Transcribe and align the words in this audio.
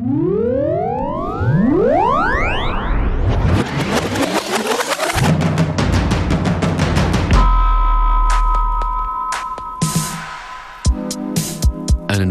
Einen 0.00 0.16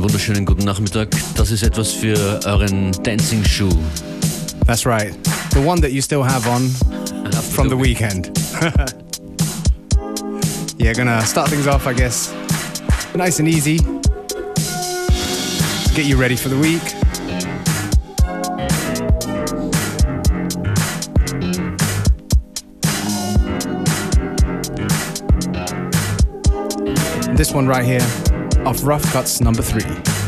wunderschönen 0.01 0.45
guten 0.45 0.63
Nachmittag. 0.63 1.09
Das 1.35 1.51
ist 1.51 1.61
etwas 1.61 1.91
für 1.91 2.39
euren 2.45 2.91
Dancing 3.03 3.45
Shoe. 3.45 3.69
That's 4.65 4.87
right. 4.87 5.13
The 5.51 5.59
one 5.59 5.79
that 5.81 5.91
you 5.91 6.01
still 6.01 6.23
have 6.23 6.49
on 6.49 6.71
from 7.51 7.69
the 7.69 7.77
weekend. 7.77 8.31
yeah, 10.79 10.93
gonna 10.93 11.21
start 11.21 11.49
things 11.49 11.67
off, 11.67 11.85
I 11.85 11.93
guess, 11.93 12.33
nice 13.13 13.39
and 13.39 13.47
easy. 13.47 13.77
Get 15.93 16.07
you 16.07 16.17
ready 16.17 16.35
for 16.35 16.49
the 16.49 16.57
week. 16.57 16.98
This 27.39 27.53
one 27.53 27.67
right 27.67 27.85
here, 27.85 28.01
off 28.65 28.83
Rough 28.83 29.13
Cuts 29.13 29.39
number 29.39 29.61
three. 29.61 30.18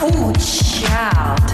Ooh, 0.00 0.32
ciao. 0.38 1.47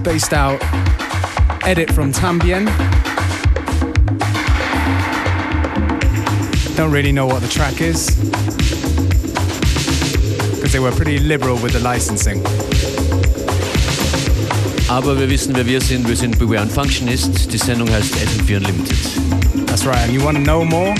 Spaced 0.00 0.32
out 0.32 0.58
edit 1.66 1.92
from 1.92 2.10
Tambien. 2.10 2.64
Don't 6.74 6.90
really 6.90 7.12
know 7.12 7.26
what 7.26 7.42
the 7.42 7.48
track 7.48 7.82
is 7.82 8.08
because 10.54 10.72
they 10.72 10.78
were 10.78 10.90
pretty 10.92 11.18
liberal 11.18 11.56
with 11.56 11.74
the 11.74 11.80
licensing. 11.80 12.42
Aber 14.88 15.18
wir 15.18 15.28
wissen, 15.28 15.54
wer 15.54 15.66
wir 15.66 15.82
sind. 15.82 16.08
Wir 16.08 16.16
sind 16.16 16.38
Beware 16.38 16.62
and 16.62 16.72
Functionist. 16.72 17.52
Die 17.52 17.58
Sendung 17.58 17.90
heißt 17.90 18.14
FM4 18.14 18.56
Unlimited. 18.56 18.96
That's 19.66 19.84
right. 19.84 19.98
And 19.98 20.14
you 20.14 20.24
want 20.24 20.38
to 20.38 20.42
know 20.42 20.64
more? 20.64 20.94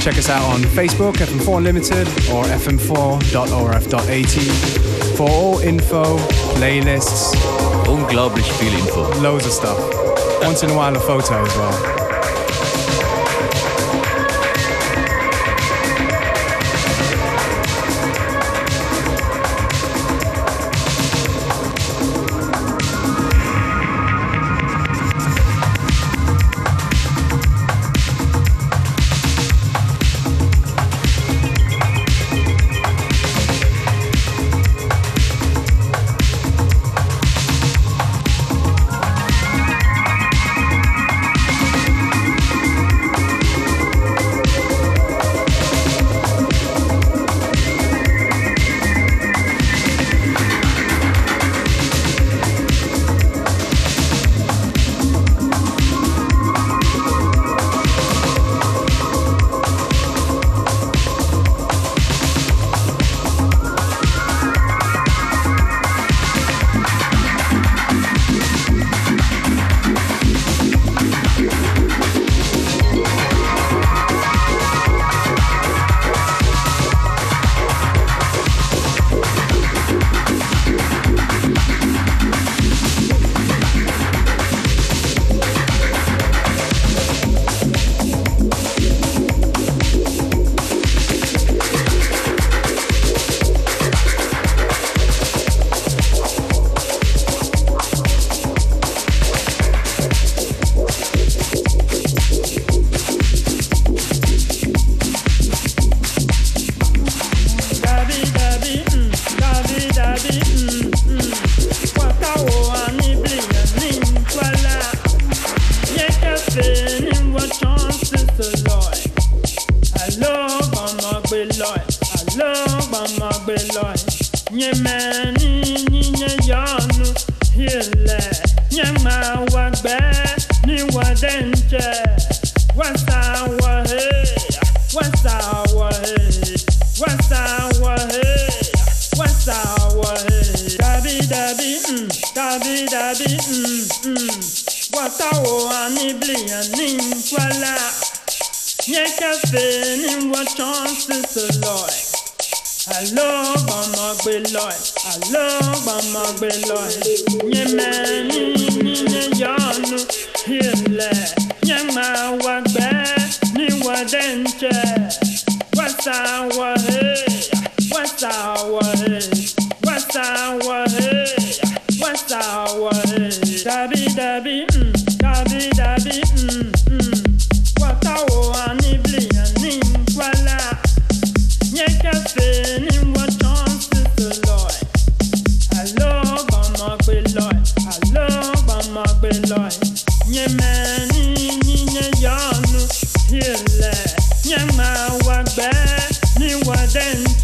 Check 0.00 0.18
us 0.18 0.28
out 0.28 0.44
on 0.52 0.60
Facebook, 0.76 1.16
FM4 1.16 1.56
Unlimited, 1.56 2.06
or 2.30 2.44
fm4.orf.at 2.44 5.16
for 5.16 5.30
all 5.30 5.60
info, 5.60 6.18
playlists. 6.58 7.51
Unglaublich 7.88 8.50
viel 8.52 8.72
Info. 8.72 9.02
Loads 9.20 9.46
of 9.46 9.52
stuff. 9.52 9.78
Once 10.42 10.62
in 10.62 10.70
a 10.70 10.74
while, 10.74 10.96
a 10.96 11.00
photo 11.00 11.44
as 11.44 11.56
well. 11.56 12.01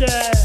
Then 0.01 0.38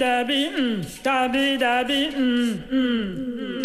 dabby 0.00 0.48
mm, 0.48 0.80
dabby 1.02 1.58
dabby, 1.58 2.08
mm, 2.16 2.62
mm, 2.72 3.04
mm. 3.36 3.59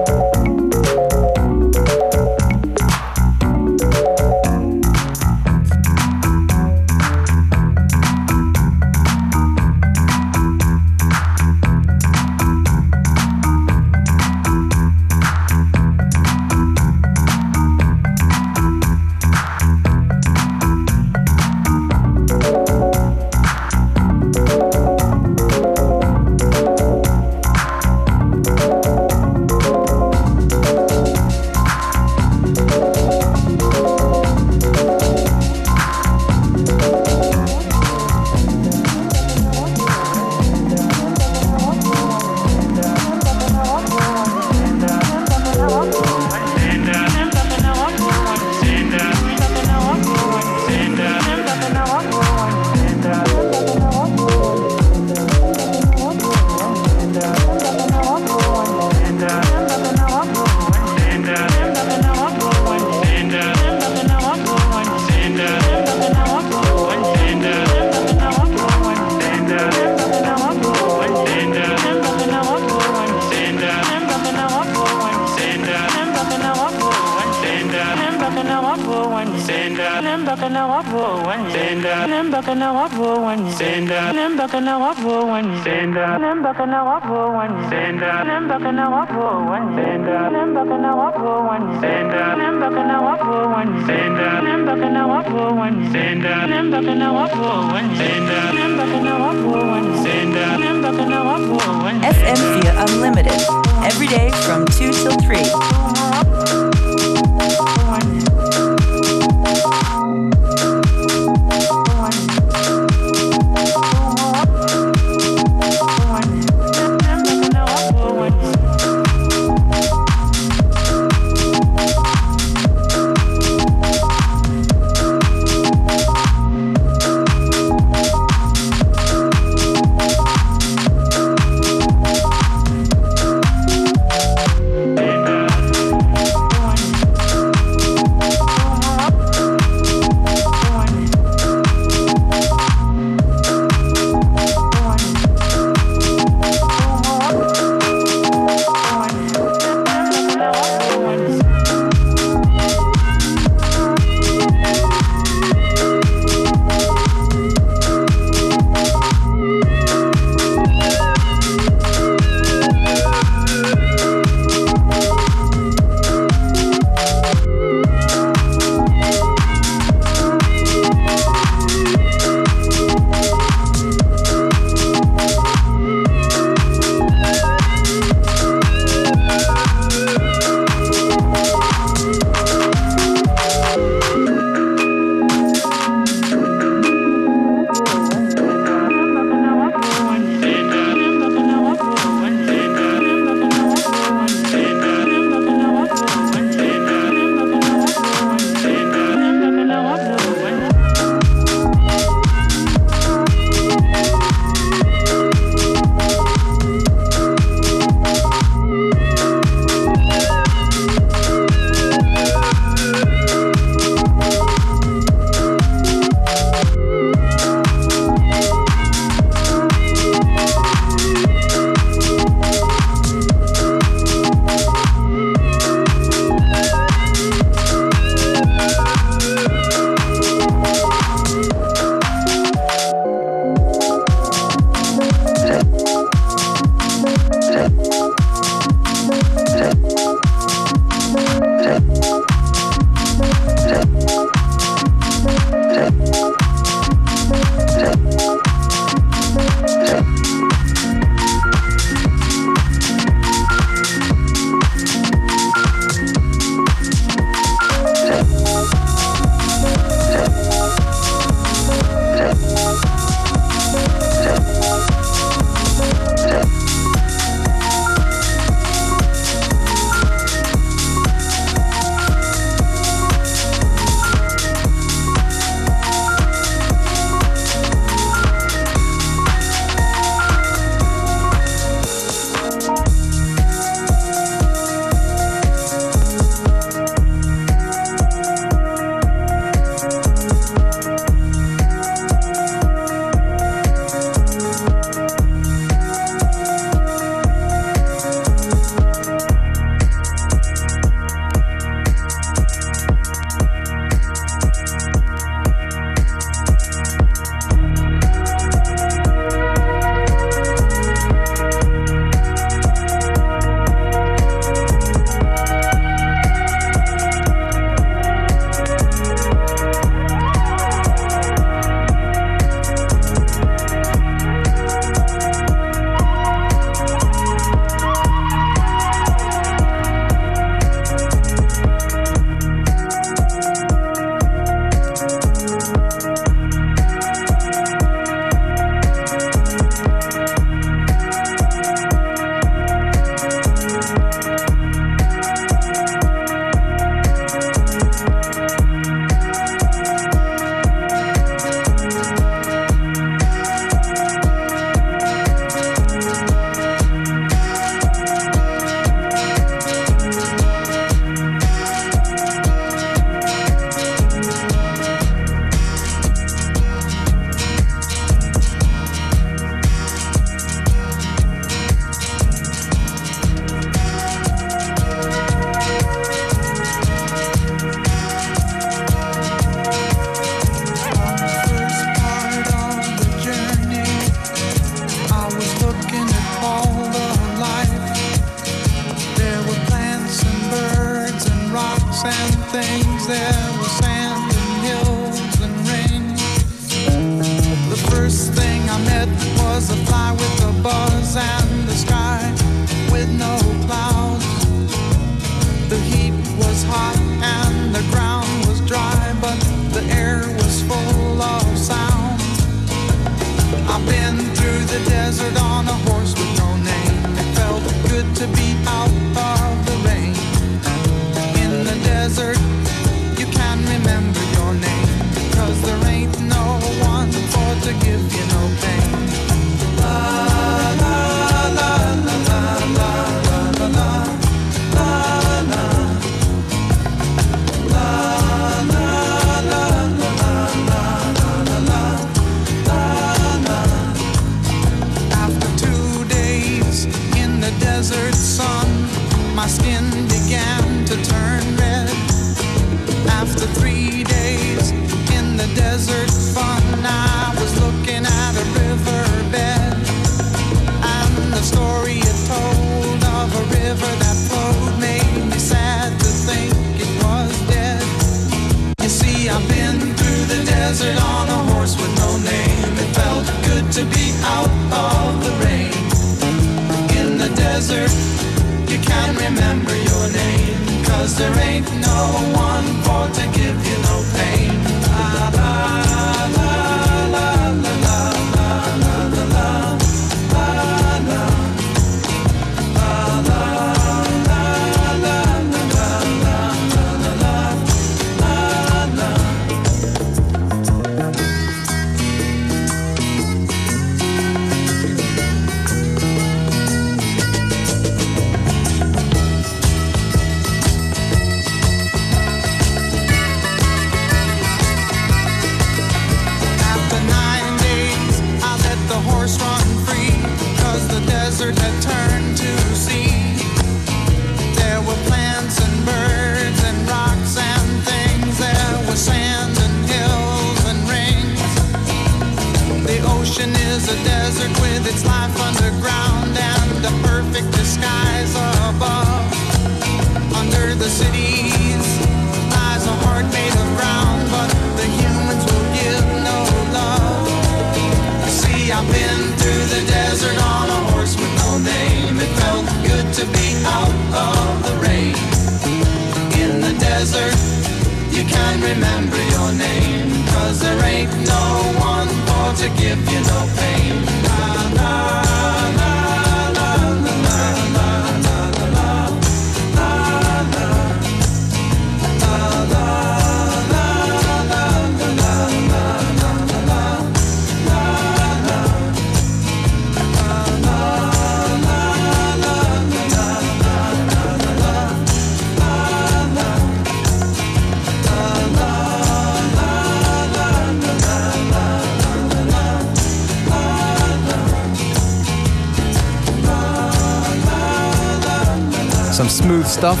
stuff 599.78 600.00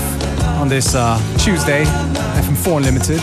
on 0.60 0.68
this 0.68 0.96
uh, 0.96 1.16
Tuesday, 1.38 1.84
FM4 1.84 2.78
Unlimited. 2.78 3.20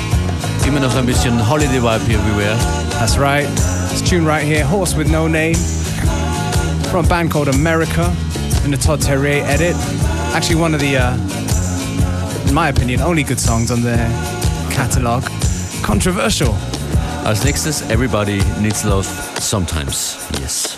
Immer 0.66 0.80
noch 0.80 0.96
ein 0.96 1.06
bisschen 1.06 1.38
Holiday 1.38 1.80
Vibe 1.80 2.10
everywhere. 2.10 2.56
That's 2.98 3.18
right. 3.18 3.46
This 3.90 4.02
tune 4.02 4.26
right 4.26 4.42
here, 4.42 4.64
Horse 4.64 4.96
with 4.96 5.12
No 5.12 5.28
Name, 5.28 5.56
from 6.90 7.04
a 7.04 7.08
band 7.10 7.30
called 7.30 7.50
America 7.50 8.06
in 8.64 8.72
the 8.72 8.78
Todd 8.78 9.02
Terje 9.02 9.44
edit. 9.44 9.76
Actually, 10.34 10.62
one 10.62 10.74
of 10.74 10.80
the, 10.80 10.96
uh, 10.96 12.48
in 12.48 12.54
my 12.54 12.70
opinion, 12.70 13.02
only 13.02 13.24
good 13.24 13.40
songs 13.40 13.70
on 13.70 13.82
their 13.82 14.08
catalogue. 14.72 15.26
Controversial. 15.84 16.56
As 17.26 17.44
next 17.44 17.66
is 17.66 17.82
Everybody 17.92 18.40
Needs 18.62 18.86
Love 18.86 19.06
Sometimes. 19.40 20.26
Yes. 20.40 20.78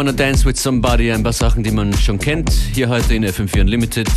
Wanna 0.00 0.14
Dance 0.14 0.46
with 0.46 0.58
Somebody, 0.58 1.12
ein 1.12 1.22
paar 1.22 1.34
Sachen, 1.34 1.62
die 1.62 1.70
man 1.70 1.92
schon 1.92 2.18
kennt, 2.18 2.50
hier 2.72 2.88
heute 2.88 3.14
in 3.14 3.22
FM4 3.22 3.60
Unlimited. 3.60 4.08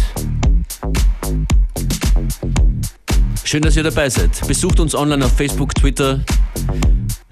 Schön, 3.43 3.61
dass 3.61 3.75
ihr 3.75 3.83
dabei 3.83 4.07
seid. 4.09 4.47
Besucht 4.47 4.79
uns 4.79 4.95
online 4.95 5.25
auf 5.25 5.33
Facebook, 5.33 5.75
Twitter, 5.75 6.21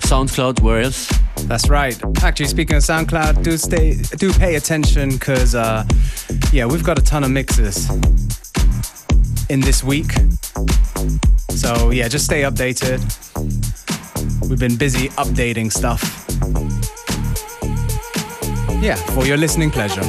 Soundcloud, 0.06 0.62
where 0.62 0.82
else? 0.82 1.08
That's 1.47 1.70
right. 1.70 1.97
Actually, 2.22 2.49
speaking 2.49 2.76
of 2.76 2.84
SoundCloud, 2.84 3.41
do 3.41 3.56
stay, 3.58 3.95
do 4.18 4.34
pay 4.34 4.58
attention 4.58 5.12
because, 5.12 5.56
uh, 5.56 5.86
yeah, 6.52 6.66
we've 6.66 6.84
got 6.84 6.99
a 6.99 7.02
ton 7.02 7.24
of 7.24 7.30
mixes 7.30 7.89
in 9.47 9.62
this 9.62 9.82
week. 9.82 10.12
So 11.52 11.91
yeah, 11.91 12.10
just 12.10 12.26
stay 12.26 12.41
updated. 12.41 12.99
We've 14.49 14.60
been 14.60 14.76
busy 14.76 15.08
updating 15.16 15.72
stuff. 15.72 16.20
Yeah, 18.82 18.96
for 18.96 19.28
your 19.28 19.38
listening 19.38 19.70
pleasure. 19.70 20.02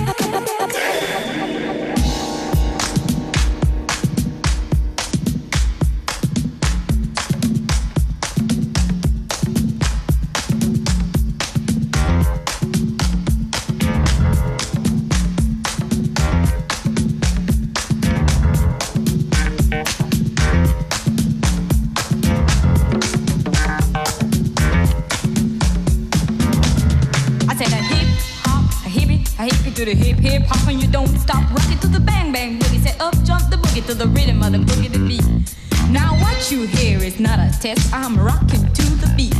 Test. 37.62 37.94
I'm 37.94 38.18
rocking 38.18 38.66
to 38.74 38.86
the 38.98 39.14
beat, 39.16 39.36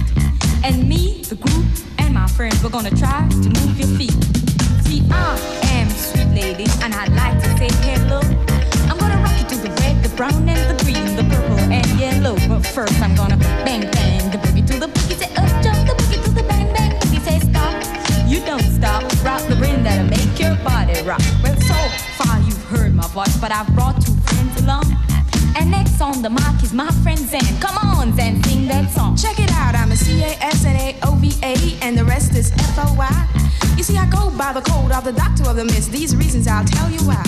and 0.63 0.89
me, 0.89 1.23
the 1.29 1.35
group, 1.35 1.67
and 1.99 2.15
my 2.15 2.29
friends, 2.29 2.63
we're 2.63 2.71
gonna 2.71 2.95
try 2.95 3.27
to 3.29 3.49
move 3.59 3.75
your 3.81 3.91
feet. 3.99 4.15
See, 4.87 5.03
I 5.11 5.35
am 5.75 5.89
sweet 5.91 6.31
lady, 6.31 6.67
and 6.83 6.95
I'd 6.95 7.11
like 7.19 7.43
to 7.43 7.49
say 7.59 7.71
hello. 7.83 8.21
I'm 8.89 8.97
gonna 8.97 9.21
rock 9.25 9.35
you 9.41 9.47
to 9.53 9.57
the 9.67 9.71
red, 9.81 10.05
the 10.05 10.11
brown, 10.15 10.49
and 10.49 10.63
the 10.71 10.77
green, 10.85 11.17
the 11.17 11.25
purple 11.35 11.59
and 11.59 11.87
yellow. 11.99 12.37
But 12.47 12.65
first, 12.65 12.95
I'm 13.03 13.17
gonna 13.17 13.39
bang 13.67 13.91
bang 13.91 14.31
the 14.31 14.39
boogie 14.39 14.65
to 14.71 14.79
the 14.79 14.87
boogie. 14.87 15.19
Say 15.19 15.31
up 15.35 15.51
jump 15.65 15.83
the 15.89 15.95
boogie 15.99 16.23
to 16.25 16.31
the 16.31 16.45
bang 16.45 16.73
bang 16.73 16.93
boogie. 17.01 17.23
Say 17.27 17.41
stop. 17.41 17.75
You 18.31 18.39
don't 18.47 18.69
stop, 18.79 19.03
rock 19.25 19.43
the 19.49 19.57
rhythm 19.57 19.83
that'll 19.83 20.07
make 20.07 20.39
your 20.39 20.55
body 20.63 20.95
rock. 21.03 21.23
Well, 21.43 21.59
so 21.61 21.75
far 22.19 22.39
you've 22.47 22.65
heard 22.67 22.95
my 22.95 23.09
voice, 23.09 23.37
but 23.39 23.51
I've 23.51 23.67
brought 23.75 23.99
along. 24.07 24.12
On 26.01 26.21
the 26.21 26.31
mic 26.31 26.63
is 26.65 26.73
my 26.73 26.91
friend 27.03 27.19
Zen. 27.19 27.47
Come 27.61 27.79
on, 27.79 28.13
Zen, 28.17 28.43
sing 28.43 28.67
that 28.67 28.91
song. 28.91 29.17
Check 29.17 29.39
it 29.39 29.51
out, 29.53 29.77
I'm 29.77 29.93
a 29.93 29.97
C-A-S-N-A-O-V-A, 29.97 31.79
and 31.81 31.97
the 31.97 32.05
rest 32.05 32.35
is 32.35 32.51
F-O-Y. 32.51 33.29
You 33.77 33.85
see, 33.85 33.97
I 33.97 34.07
go 34.11 34.31
by 34.37 34.53
the 34.53 34.63
code 34.63 34.91
of 34.91 35.05
the 35.05 35.13
doctor 35.13 35.49
of 35.49 35.55
the 35.55 35.65
mist. 35.65 35.93
These 35.93 36.17
reasons 36.17 36.49
I'll 36.49 36.65
tell 36.65 36.91
you 36.91 36.99
why. 37.07 37.23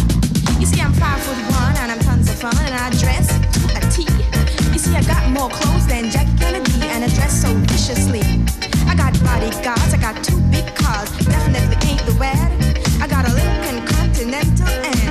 You 0.59 0.67
see, 0.67 0.81
I'm 0.81 0.93
five 0.95 1.23
foot 1.23 1.39
one, 1.55 1.77
and 1.79 1.93
I'm 1.93 2.01
tons 2.01 2.29
of 2.29 2.35
fun, 2.35 2.57
and 2.67 2.75
I 2.75 2.91
dress 2.99 3.31
a 3.79 3.81
T. 3.95 4.11
You 4.73 4.79
see, 4.79 4.97
I 4.97 5.03
got 5.07 5.23
more 5.31 5.51
clothes 5.51 5.87
than 5.87 6.11
Jack 6.11 6.27
Kennedy, 6.37 6.83
and 6.91 7.05
I 7.05 7.09
dress 7.15 7.43
so 7.43 7.55
viciously. 7.71 8.27
I 8.91 8.97
got 8.97 9.15
bodyguards, 9.23 9.95
I 9.95 9.99
got 10.01 10.19
two 10.25 10.41
big 10.51 10.67
cars, 10.75 11.11
definitely 11.23 11.79
ain't 11.87 12.03
the 12.07 12.17
wad. 12.19 12.51
I 13.01 13.07
got 13.07 13.23
a 13.29 13.33
Lincoln 13.35 13.87
Continental 13.87 14.67
and 14.67 15.04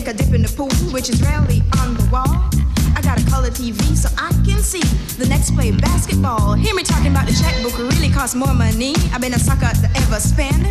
take 0.00 0.14
a 0.14 0.16
dip 0.16 0.32
in 0.32 0.40
the 0.40 0.48
pool, 0.56 0.72
which 0.92 1.10
is 1.10 1.20
rarely 1.20 1.60
on 1.80 1.92
the 1.92 2.04
wall. 2.10 2.48
I 2.96 3.00
got 3.02 3.20
a 3.20 3.26
color 3.28 3.50
TV 3.50 3.76
so 3.94 4.08
I 4.16 4.32
can 4.46 4.62
see 4.62 4.80
the 5.20 5.28
next 5.28 5.54
play 5.54 5.72
basketball. 5.72 6.54
Hear 6.54 6.74
me 6.74 6.82
talking 6.82 7.10
about 7.10 7.26
the 7.26 7.36
checkbook, 7.36 7.76
really 7.76 8.08
costs 8.08 8.34
more 8.34 8.54
money. 8.54 8.94
I've 9.12 9.20
been 9.20 9.34
a 9.34 9.38
sucker 9.38 9.68
to 9.68 9.88
ever 10.02 10.18
spend. 10.20 10.64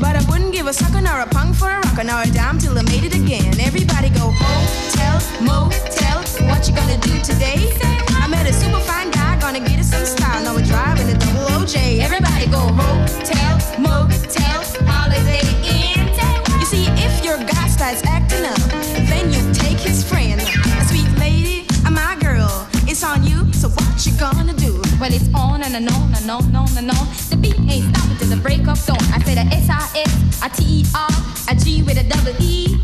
But 0.00 0.16
I 0.16 0.22
wouldn't 0.28 0.52
give 0.52 0.66
a 0.66 0.72
sucker 0.72 1.00
nor 1.00 1.20
a 1.20 1.26
punk 1.26 1.54
for 1.54 1.70
a 1.70 1.78
rocker 1.86 2.02
nor 2.02 2.22
a 2.22 2.30
dime 2.30 2.58
till 2.58 2.76
I 2.76 2.82
made 2.82 3.04
it 3.04 3.14
again. 3.14 3.54
Everybody 3.60 4.10
go 4.10 4.34
hotel, 4.42 5.22
motel, 5.38 6.18
what 6.50 6.66
you 6.66 6.74
gonna 6.74 6.98
do 6.98 7.14
today? 7.22 7.70
I 8.22 8.26
met 8.26 8.48
a 8.50 8.52
super 8.52 8.80
fine 8.80 9.10
guy, 9.12 9.38
gonna 9.38 9.60
get 9.60 9.78
us 9.78 9.90
some 9.94 10.04
style. 10.04 10.42
Now 10.42 10.54
we're 10.54 10.66
driving 10.66 11.08
a 11.14 11.16
double 11.16 11.46
OJ. 11.62 12.00
Everybody 12.00 12.46
go 12.50 12.62
hotel, 12.74 13.54
motel, 13.78 14.60
holiday 14.90 15.46
inn. 15.62 15.84
You 16.64 16.70
see, 16.70 16.86
if 16.96 17.22
your 17.22 17.36
guy 17.36 17.68
starts 17.68 18.02
acting 18.06 18.46
up, 18.46 18.56
then 19.10 19.30
you 19.30 19.52
take 19.52 19.76
his 19.76 20.02
friend. 20.02 20.40
Sweet 20.88 21.10
lady, 21.18 21.66
a 21.86 21.90
my 21.90 22.16
girl, 22.18 22.66
it's 22.88 23.04
on 23.04 23.22
you. 23.22 23.52
So 23.52 23.68
what 23.68 24.06
you 24.06 24.12
gonna 24.16 24.54
do? 24.54 24.80
Well, 24.98 25.12
it's 25.12 25.28
on 25.34 25.60
and 25.60 25.76
and 25.76 25.86
on 25.90 26.14
and 26.14 26.30
on 26.30 26.78
and. 26.78 26.90
The 27.28 27.36
beat 27.36 27.60
ain't 27.70 27.94
stopping 27.94 28.30
the 28.30 28.40
break 28.40 28.66
of 28.66 28.80
dawn. 28.86 28.96
I 29.12 29.20
said 29.20 29.36
a 29.36 29.46
S-I-S, 29.52 30.40
a 30.42 30.48
T-E-R, 30.56 31.10
a 31.50 31.54
G 31.54 31.82
with 31.82 31.98
a 31.98 32.08
double 32.08 32.32
E. 32.40 32.80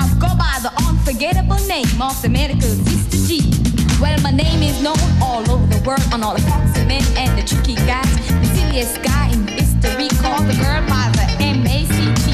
I 0.00 0.08
go 0.16 0.32
by 0.40 0.56
the 0.64 0.72
unforgettable 0.88 1.60
name 1.68 2.00
of 2.00 2.16
the 2.22 2.30
medical 2.30 2.72
sister 2.88 3.20
G. 3.28 3.52
Well, 4.00 4.18
my 4.22 4.30
name 4.30 4.62
is 4.62 4.80
known 4.80 4.96
all 5.20 5.44
over 5.50 5.66
the 5.66 5.82
world 5.84 6.08
on 6.14 6.22
all 6.22 6.36
the 6.36 6.84
men 6.88 7.04
and 7.20 7.36
the 7.36 7.44
tricky 7.44 7.74
guys. 7.84 8.08
The 8.40 8.48
silliest 8.56 9.02
guy 9.02 9.28
in 9.28 9.46
history 9.46 10.08
called 10.24 10.48
the 10.48 10.56
girl 10.56 10.80
by 10.88 11.12
the 11.12 11.26
M-A-C-T. 11.44 12.29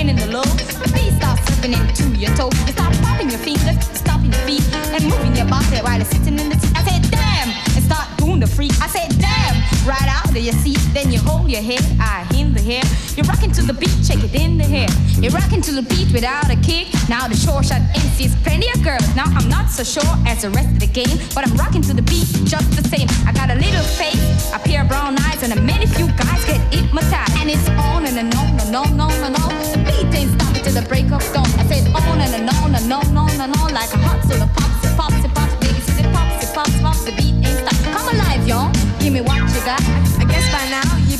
Spinning 0.00 0.16
the 0.16 0.32
low. 0.32 0.42
The 0.80 0.90
beat 0.94 1.12
starts 1.20 1.42
slipping 1.44 1.76
into 1.76 2.18
your 2.18 2.32
toe. 2.34 2.48
You 2.64 2.72
start 2.72 2.96
popping 3.04 3.28
your 3.28 3.38
fingers, 3.38 3.76
stomping 3.92 4.32
your 4.32 4.40
feet, 4.48 4.64
and 4.96 5.04
moving 5.04 5.36
your 5.36 5.46
body 5.46 5.76
while 5.84 5.96
you're 5.96 6.06
sitting 6.06 6.38
in 6.38 6.48
the 6.48 6.56
seat. 6.58 6.72
I 6.74 6.82
said, 6.88 7.02
damn, 7.10 7.48
and 7.76 7.84
start 7.84 8.08
doing 8.16 8.40
the 8.40 8.46
freak. 8.46 8.72
I 8.80 8.88
said, 8.88 9.12
damn, 9.20 9.54
right 9.84 10.08
out 10.08 10.30
of 10.30 10.36
your 10.36 10.56
seat. 10.64 10.80
Then 10.94 11.12
you 11.12 11.20
hold 11.20 11.50
your 11.50 11.60
head, 11.60 11.84
I 12.00 12.24
in 12.34 12.49
the 12.60 12.72
hair. 12.72 12.84
You're 13.16 13.26
rocking 13.26 13.52
to 13.52 13.62
the 13.62 13.72
beat, 13.72 13.96
shake 14.04 14.22
it 14.22 14.34
in 14.34 14.58
the 14.58 14.64
hair. 14.64 14.88
You're 15.20 15.32
rocking 15.32 15.60
to 15.62 15.72
the 15.72 15.82
beat 15.82 16.12
without 16.12 16.50
a 16.50 16.56
kick. 16.60 16.88
Now 17.08 17.28
the 17.28 17.36
short 17.36 17.64
shot 17.64 17.80
MC's 17.96 18.34
plenty 18.44 18.68
of 18.74 18.82
girls. 18.84 19.04
Now 19.16 19.24
I'm 19.36 19.48
not 19.48 19.70
so 19.70 19.82
sure 19.84 20.12
as 20.26 20.42
the 20.42 20.50
rest 20.50 20.68
of 20.76 20.80
the 20.80 20.86
game, 20.86 21.16
but 21.34 21.46
I'm 21.46 21.54
rocking 21.56 21.82
to 21.88 21.94
the 21.94 22.02
beat 22.02 22.28
just 22.44 22.68
the 22.76 22.84
same. 22.88 23.08
I 23.26 23.32
got 23.32 23.50
a 23.50 23.56
little 23.56 23.86
face, 23.96 24.20
a 24.52 24.58
pair 24.58 24.82
of 24.82 24.88
brown 24.88 25.16
eyes, 25.28 25.42
and 25.42 25.52
a 25.52 25.60
many 25.60 25.86
few 25.86 26.06
guys 26.20 26.44
get 26.44 26.60
hypnotized. 26.72 27.36
And 27.40 27.48
it's 27.50 27.68
on 27.88 28.04
and, 28.04 28.34
on 28.34 28.60
and 28.60 28.76
on 28.76 28.88
and 28.92 29.00
on 29.00 29.12
and 29.24 29.36
on. 29.40 29.52
The 29.72 29.80
beat 29.88 30.12
ain't 30.12 30.32
stopping 30.36 30.62
till 30.62 30.76
the 30.76 30.84
break 30.88 31.08
of 31.10 31.24
dawn. 31.32 31.48
I 31.56 31.64
said 31.68 31.88
on 31.94 32.20
and, 32.20 32.48
on 32.50 32.74
and 32.74 32.92
on 32.92 33.06
and 33.06 33.18
on 33.18 33.30
and 33.40 33.56
on 33.56 33.70
like 33.72 33.92
a 33.92 33.98
hot 34.04 34.20
soda 34.28 34.48
pops, 34.52 34.84
it 34.84 34.92
pops, 34.96 35.22
pops, 35.32 35.54
baby, 35.62 35.80
it 35.80 36.08
pops, 36.12 36.44
it 36.44 36.50
pops, 36.54 36.76
pops. 36.80 37.04
The 37.04 37.12
beat 37.16 37.34
ain't 37.40 37.58
stop. 37.64 37.76
Come 37.94 38.08
alive, 38.14 38.46
y'all. 38.46 38.68
Give 39.00 39.12
me 39.12 39.20
what 39.20 39.40
you 39.48 39.60
got. 39.64 40.09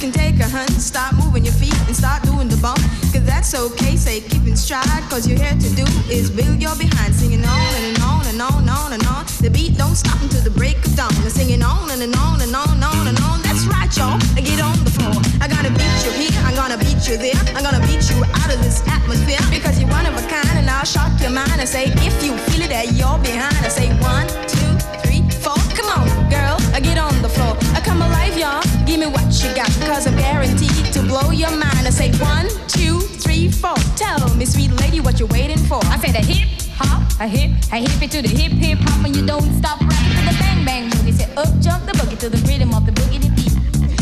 Can 0.00 0.10
take 0.10 0.40
a 0.40 0.48
hunt, 0.48 0.70
start 0.80 1.12
moving 1.12 1.44
your 1.44 1.52
feet 1.52 1.76
and 1.84 1.94
start 1.94 2.22
doing 2.22 2.48
the 2.48 2.56
bump. 2.56 2.80
Cause 3.12 3.24
that's 3.28 3.52
okay, 3.54 3.96
say 3.96 4.22
keep 4.22 4.46
in 4.48 4.56
stride. 4.56 5.02
Cause 5.12 5.28
you're 5.28 5.36
here 5.36 5.52
to 5.52 5.70
do 5.76 5.84
is 6.08 6.30
build 6.30 6.56
your 6.56 6.74
behind, 6.76 7.12
singing 7.14 7.44
on 7.44 7.60
and, 7.76 7.92
and 7.92 8.00
on 8.00 8.24
and 8.24 8.40
on 8.40 8.60
and 8.64 8.70
on 8.70 8.92
and 8.96 9.04
on. 9.06 9.28
The 9.44 9.50
beat 9.52 9.76
don't 9.76 9.94
stop 9.94 10.16
until 10.22 10.40
the 10.40 10.50
break 10.56 10.80
of 10.86 10.96
dawn. 10.96 11.12
They're 11.20 11.28
singing 11.28 11.62
on 11.62 11.90
and, 11.90 12.00
and 12.00 12.16
on 12.16 12.40
and 12.40 12.54
on 12.56 12.80
and 12.80 12.84
on 12.84 13.08
and 13.12 13.20
on. 13.20 13.42
That's 13.44 13.68
right, 13.68 13.92
y'all. 13.92 14.16
I 14.36 14.40
get 14.40 14.60
on 14.64 14.72
the 14.84 14.90
floor. 14.90 15.20
I 15.44 15.48
gotta 15.48 15.68
beat 15.68 15.98
you 16.08 16.12
here, 16.16 16.40
I'm 16.48 16.56
gonna 16.56 16.80
beat 16.80 17.04
you 17.04 17.20
there. 17.20 17.40
I'm 17.52 17.60
gonna 17.60 17.84
beat 17.84 18.00
you 18.08 18.24
out 18.40 18.48
of 18.48 18.60
this 18.64 18.80
atmosphere. 18.88 19.42
Because 19.52 19.76
you're 19.76 19.92
one 19.92 20.06
of 20.08 20.16
a 20.16 20.24
kind 20.32 20.56
and 20.56 20.70
I'll 20.70 20.88
shock 20.88 21.12
your 21.20 21.34
mind 21.34 21.60
and 21.60 21.68
say, 21.68 21.92
if 22.08 22.14
you 22.24 22.32
feel 22.48 22.64
it 22.64 22.72
that 22.72 22.96
you're 22.96 23.20
behind, 23.20 23.52
I 23.60 23.68
say 23.68 23.92
one, 24.00 24.28
two, 24.48 24.72
three, 25.04 25.20
four. 25.44 25.60
Come 25.76 25.88
on, 25.92 26.08
girl, 26.32 26.56
I 26.72 26.80
get 26.80 26.98
on 26.98 27.20
the 27.22 27.28
floor. 27.28 27.56
I 27.74 27.80
come 27.80 28.02
alive, 28.02 28.36
y'all. 28.38 28.62
Give 28.86 29.00
me 29.00 29.06
what 29.06 29.28
you 29.42 29.54
got, 29.54 29.70
cause 29.86 30.06
I'm 30.06 30.16
guaranteed 30.16 30.92
to 30.94 31.02
blow 31.02 31.30
your 31.30 31.50
mind. 31.50 31.86
I 31.86 31.90
say 31.90 32.10
one, 32.18 32.48
two, 32.68 33.00
three, 33.00 33.50
four. 33.50 33.76
Tell 33.96 34.34
me, 34.36 34.44
sweet 34.44 34.72
lady, 34.72 35.00
what 35.00 35.18
you 35.20 35.26
waiting 35.26 35.58
for? 35.58 35.80
I 35.84 35.98
say 35.98 36.12
the 36.12 36.24
hip 36.24 36.48
hop, 36.74 37.02
a 37.20 37.26
hip, 37.26 37.50
a 37.72 37.76
hip 37.76 38.02
it 38.02 38.10
to 38.12 38.22
the 38.22 38.28
hip 38.28 38.52
hip 38.52 38.78
hop, 38.82 39.04
and 39.04 39.14
you 39.14 39.26
don't 39.26 39.50
stop 39.58 39.80
rocking 39.80 40.14
to 40.16 40.22
the 40.30 40.36
bang 40.38 40.64
bang 40.64 40.90
boogie. 40.90 41.12
Say 41.12 41.28
up 41.36 41.50
jump 41.60 41.86
the 41.86 41.92
boogie 41.92 42.18
to 42.18 42.28
the 42.28 42.38
rhythm 42.48 42.74
of 42.74 42.86
the 42.86 42.92
boogie. 42.92 43.29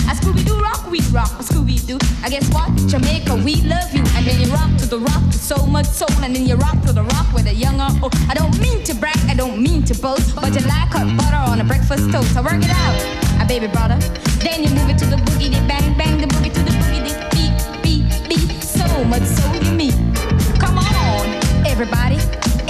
A 0.08 0.12
Scooby 0.12 0.42
Doo 0.46 0.58
rock, 0.58 0.90
we 0.90 1.00
rock, 1.12 1.30
a 1.38 1.42
Scooby 1.42 1.76
Doo. 1.86 1.98
I 2.24 2.30
guess 2.30 2.48
what? 2.48 2.74
Jamaica, 2.88 3.36
we 3.44 3.56
love 3.68 3.92
you, 3.92 4.02
and 4.16 4.24
then 4.26 4.40
you 4.40 4.48
rock 4.50 4.74
to 4.78 4.86
the 4.86 4.98
rock 4.98 5.22
with 5.26 5.34
so 5.34 5.66
much 5.66 5.84
soul, 5.84 6.10
and 6.24 6.34
then 6.34 6.46
you 6.46 6.56
rock 6.56 6.80
to 6.86 6.94
the 6.94 7.02
rock 7.02 7.30
with 7.34 7.46
a 7.46 7.52
young 7.52 7.78
or 7.78 7.92
old. 8.02 8.14
I 8.30 8.32
don't 8.32 8.58
mean 8.58 8.82
to 8.84 8.94
brag, 8.94 9.18
I 9.28 9.34
don't 9.34 9.62
mean 9.62 9.84
to 9.84 9.94
boast, 10.00 10.34
but 10.34 10.48
you 10.54 10.66
like 10.66 10.88
hot 10.96 11.14
butter 11.18 11.50
on 11.52 11.60
a 11.60 11.64
breakfast 11.64 12.10
toast. 12.10 12.32
So 12.32 12.42
work 12.42 12.64
it 12.64 12.70
out, 12.70 12.96
a 13.42 13.44
baby 13.46 13.66
brother. 13.66 13.98
Then 14.40 14.64
you 14.64 14.70
move 14.70 14.88
it 14.88 14.96
to 14.98 15.06
the 15.06 15.16
boogie, 15.16 15.52
the 15.52 15.60
bang 15.68 15.92
bang, 15.98 16.16
the 16.16 16.26
boogie 16.26 16.54
to 16.54 16.62
the 16.62 16.72
boogie, 16.80 17.04
beat 17.36 17.52
beat 17.82 18.28
beat. 18.30 18.62
So 18.62 19.04
much 19.04 19.24
soul 19.24 19.56
you 19.56 19.72
mean. 19.72 20.14
Come 20.58 20.78
on, 20.78 21.26
everybody, 21.66 22.16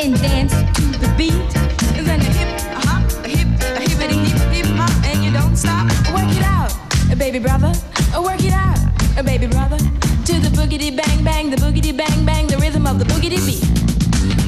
and 0.02 0.20
dance 0.20 0.54
to 0.74 0.82
the 0.98 1.14
beat. 1.16 1.67
Baby 7.38 7.50
brother. 7.50 7.72
Work 8.20 8.42
it 8.42 8.52
out, 8.52 9.24
baby 9.24 9.46
brother. 9.46 9.78
To 9.78 10.34
the 10.40 10.50
boogity 10.58 10.96
bang 10.96 11.22
bang, 11.22 11.50
the 11.50 11.56
boogity 11.56 11.96
bang 11.96 12.24
bang, 12.24 12.46
the 12.48 12.56
rhythm 12.56 12.86
of 12.86 12.98
the 12.98 13.04
boogity 13.04 13.38
beat. 13.46 13.62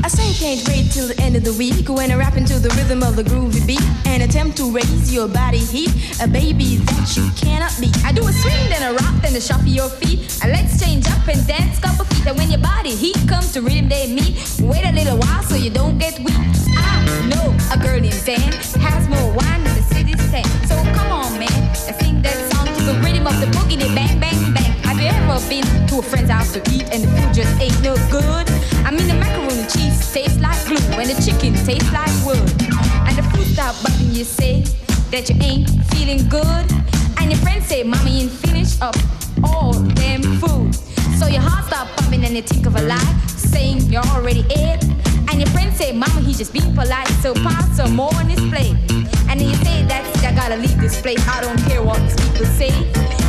I 0.05 0.09
say 0.09 0.29
you 0.29 0.35
can't 0.35 0.69
wait 0.69 0.91
till 0.91 1.07
the 1.07 1.17
end 1.21 1.37
of 1.37 1.45
the 1.45 1.53
week 1.53 1.89
when 1.89 2.11
I 2.11 2.17
rap 2.17 2.37
into 2.37 2.59
the 2.59 2.69
rhythm 2.71 3.03
of 3.03 3.15
the 3.15 3.23
groovy 3.23 3.65
beat 3.67 3.83
and 4.07 4.23
attempt 4.23 4.57
to 4.57 4.73
raise 4.73 5.13
your 5.13 5.29
body 5.29 5.59
heat, 5.59 5.91
a 6.21 6.27
baby 6.27 6.77
that 6.77 7.17
you 7.17 7.31
cannot 7.37 7.73
beat. 7.81 7.97
I 8.05 8.13
do 8.13 8.27
a 8.27 8.33
swing, 8.33 8.69
then 8.71 8.83
a 8.83 8.93
rock, 8.93 9.15
then 9.23 9.37
a 9.37 9.41
shuffle 9.41 9.69
your 9.69 9.89
feet. 9.89 10.43
And 10.43 10.51
let's 10.51 10.83
change 10.83 11.07
up 11.07 11.29
and 11.29 11.47
dance 11.47 11.79
couple 11.79 12.05
feet. 12.07 12.27
And 12.27 12.37
when 12.37 12.51
your 12.51 12.61
body 12.61 12.95
heat 12.95 13.19
comes 13.29 13.53
to 13.53 13.63
rhythm 13.63 13.89
they 13.89 14.13
meet, 14.13 14.35
wait 14.61 14.85
a 14.85 14.93
little 14.93 15.19
while 15.19 15.43
so 15.45 15.55
you 15.55 15.71
don't 15.71 15.99
get 15.99 16.19
weak. 16.19 16.43
I 16.75 17.29
know 17.31 17.55
a 17.71 17.79
girl 17.79 18.03
in 18.03 18.11
Van 18.27 18.53
has 18.83 19.09
more 19.09 19.31
wine 19.33 19.63
than 19.63 19.77
the 19.77 19.85
city 19.95 20.17
stand. 20.27 20.51
So 20.67 20.75
come 20.97 21.13
on, 21.13 21.39
man, 21.39 21.60
Been 25.49 25.65
to 25.89 25.99
a 25.99 26.03
friend's 26.03 26.31
house 26.31 26.53
to 26.53 26.61
eat 26.71 26.85
and 26.93 27.03
the 27.03 27.09
food 27.09 27.35
just 27.35 27.61
ain't 27.61 27.83
no 27.83 27.95
good? 28.11 28.47
I 28.87 28.91
mean 28.91 29.09
the 29.09 29.15
macaroni 29.15 29.67
cheese 29.67 30.13
tastes 30.13 30.39
like 30.39 30.59
glue 30.67 30.77
and 30.99 31.11
the 31.11 31.21
chicken 31.23 31.55
tastes 31.65 31.93
like 31.93 32.11
wood. 32.25 32.39
And 33.07 33.17
the 33.17 33.23
food 33.33 33.47
stop 33.47 33.75
button 33.83 34.15
you 34.15 34.25
say 34.25 34.63
that 35.11 35.29
you 35.29 35.37
ain't 35.43 35.69
feeling 35.93 36.29
good. 36.29 36.67
And 37.19 37.31
your 37.31 37.41
friends 37.41 37.67
say, 37.67 37.83
Mommy, 37.83 38.23
ain't 38.23 38.31
finished 38.31 38.81
up 38.83 38.97
all 39.43 39.73
them 39.73 40.23
food. 40.39 40.75
So 41.19 41.27
your 41.27 41.43
heart 41.43 41.67
stop 41.67 41.89
pumping 41.97 42.25
and 42.25 42.35
you 42.35 42.43
think 42.43 42.67
of 42.67 42.77
a 42.77 42.83
lie, 42.83 43.17
saying 43.27 43.83
you're 43.93 44.07
already 44.15 44.45
ate. 44.51 44.83
And 45.29 45.39
your 45.39 45.49
friends 45.49 45.77
say, 45.77 45.93
Mama, 45.93 46.21
he 46.21 46.33
just 46.33 46.53
being 46.53 46.75
polite, 46.75 47.09
so 47.23 47.35
pass 47.35 47.77
some 47.77 47.97
more 47.97 48.15
on 48.15 48.29
his 48.29 48.41
plate. 48.51 48.77
And 49.29 49.39
then 49.41 49.49
you 49.49 49.55
say, 49.57 49.85
That's 49.85 50.09
it, 50.09 50.10
I 50.31 50.33
gotta 50.33 50.57
leave 50.57 50.79
this 50.79 51.03
place. 51.03 51.19
I 51.27 51.41
don't 51.41 51.59
care 51.67 51.83
what 51.83 51.99
these 52.03 52.15
people 52.15 52.47
say. 52.47 52.71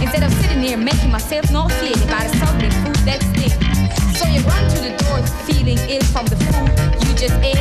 Instead 0.06 0.22
of 0.22 0.32
sitting 0.34 0.62
here 0.62 0.78
making 0.78 1.10
myself 1.10 1.50
nauseated 1.52 2.06
by 2.06 2.30
the 2.30 2.38
soggy 2.38 2.70
food 2.86 3.02
that 3.10 3.26
stinks. 3.26 3.58
So 4.22 4.30
you 4.30 4.40
run 4.46 4.70
to 4.70 4.78
the 4.86 4.94
door 5.02 5.18
feeling 5.50 5.82
ill 5.90 6.06
from 6.14 6.28
the 6.30 6.38
food 6.46 6.70
you 7.02 7.12
just 7.18 7.34
ate. 7.42 7.58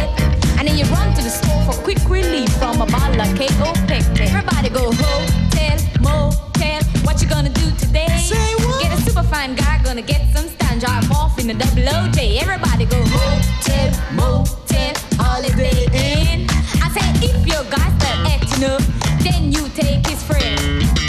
And 0.60 0.68
then 0.68 0.76
you 0.76 0.84
run 0.92 1.16
to 1.16 1.22
the 1.24 1.32
store 1.32 1.56
for 1.64 1.72
quick 1.80 2.04
relief 2.04 2.52
from 2.60 2.82
a 2.82 2.86
bottle 2.92 3.16
of 3.16 3.32
KO 3.32 3.72
Pectin. 3.88 4.28
Everybody 4.28 4.68
go 4.68 4.92
hotel, 4.92 5.78
motel. 6.04 6.84
What 7.08 7.22
you 7.22 7.28
gonna 7.28 7.48
do 7.48 7.64
today? 7.80 8.12
Say 8.20 8.36
what? 8.60 8.82
Get 8.82 8.92
a 8.92 9.00
super 9.00 9.22
fine 9.24 9.56
guy, 9.56 9.80
gonna 9.82 10.02
get 10.02 10.20
some 10.36 10.48
stand, 10.52 10.82
drive 10.82 11.10
off 11.12 11.38
in 11.38 11.48
a 11.48 11.54
double 11.54 11.88
OJ. 11.88 12.42
Everybody 12.44 12.84
go 12.84 13.00
hotel, 13.08 13.88
motel, 14.12 14.92
holiday 15.16 15.88
inn. 15.96 16.44
I 16.84 16.92
say 16.92 17.08
if 17.24 17.46
your 17.48 17.64
guy 17.72 17.88
start 17.96 18.20
acting 18.28 18.64
up, 18.68 18.99
then 19.20 19.52
you 19.52 19.68
take 19.70 20.06
his 20.06 20.22
friend. 20.22 20.99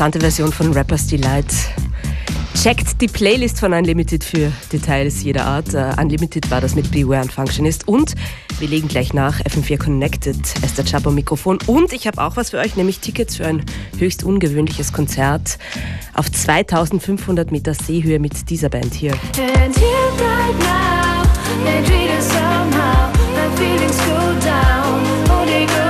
Interessante 0.00 0.20
Version 0.20 0.50
von 0.50 0.72
Rappers 0.72 1.08
Delight. 1.08 1.44
Checkt 2.54 3.02
die 3.02 3.06
Playlist 3.06 3.60
von 3.60 3.74
Unlimited 3.74 4.24
für 4.24 4.50
Details 4.72 5.22
jeder 5.22 5.44
Art. 5.44 5.74
Uh, 5.74 5.92
Unlimited 6.00 6.50
war 6.50 6.62
das 6.62 6.74
mit 6.74 6.90
Beware 6.90 7.20
und 7.20 7.30
Functionist. 7.30 7.86
Und 7.86 8.14
wir 8.60 8.68
legen 8.68 8.88
gleich 8.88 9.12
nach 9.12 9.42
FM4 9.42 9.76
Connected, 9.76 10.38
Esther 10.62 10.86
Chapo 10.86 11.10
Mikrofon. 11.10 11.58
Und 11.66 11.92
ich 11.92 12.06
habe 12.06 12.22
auch 12.22 12.36
was 12.36 12.48
für 12.48 12.56
euch, 12.56 12.76
nämlich 12.76 13.00
Tickets 13.00 13.36
für 13.36 13.46
ein 13.46 13.62
höchst 13.98 14.24
ungewöhnliches 14.24 14.94
Konzert 14.94 15.58
auf 16.14 16.32
2500 16.32 17.52
Meter 17.52 17.74
Seehöhe 17.74 18.20
mit 18.20 18.48
dieser 18.48 18.70
Band 18.70 18.94
hier. 18.94 19.12
And 25.52 25.89